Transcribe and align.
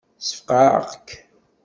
Ssfeqεeɣ-k. 0.19 1.07